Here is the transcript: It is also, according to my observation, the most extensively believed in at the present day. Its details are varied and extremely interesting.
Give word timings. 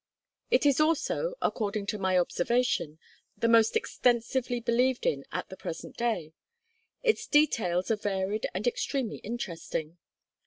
It 0.49 0.65
is 0.65 0.79
also, 0.79 1.35
according 1.43 1.85
to 1.93 1.99
my 1.99 2.17
observation, 2.17 2.97
the 3.37 3.47
most 3.47 3.75
extensively 3.75 4.59
believed 4.59 5.05
in 5.05 5.25
at 5.31 5.49
the 5.49 5.55
present 5.55 5.95
day. 5.95 6.33
Its 7.03 7.27
details 7.27 7.91
are 7.91 7.97
varied 7.97 8.47
and 8.55 8.65
extremely 8.65 9.17
interesting. 9.17 9.99